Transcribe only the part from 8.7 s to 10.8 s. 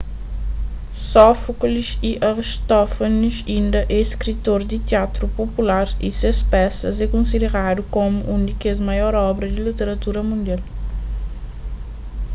maior obra di literatura mundial